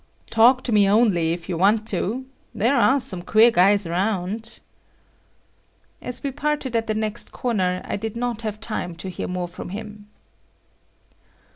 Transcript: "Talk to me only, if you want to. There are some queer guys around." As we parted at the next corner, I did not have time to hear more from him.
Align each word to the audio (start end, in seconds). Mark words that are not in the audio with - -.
"Talk 0.31 0.63
to 0.63 0.71
me 0.71 0.89
only, 0.89 1.31
if 1.31 1.47
you 1.47 1.59
want 1.59 1.87
to. 1.89 2.25
There 2.55 2.75
are 2.75 2.99
some 2.99 3.21
queer 3.21 3.51
guys 3.51 3.85
around." 3.85 4.59
As 6.01 6.23
we 6.23 6.31
parted 6.31 6.75
at 6.75 6.87
the 6.87 6.95
next 6.95 7.31
corner, 7.31 7.83
I 7.85 7.97
did 7.97 8.15
not 8.15 8.41
have 8.41 8.59
time 8.59 8.95
to 8.95 9.11
hear 9.11 9.27
more 9.27 9.47
from 9.47 9.69
him. 9.69 10.07